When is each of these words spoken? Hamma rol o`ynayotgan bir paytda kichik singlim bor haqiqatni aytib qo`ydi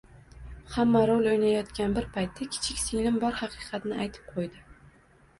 Hamma 0.75 1.01
rol 1.09 1.27
o`ynayotgan 1.33 1.93
bir 1.97 2.07
paytda 2.15 2.47
kichik 2.55 2.79
singlim 2.83 3.19
bor 3.25 3.37
haqiqatni 3.43 3.99
aytib 4.07 4.33
qo`ydi 4.39 4.65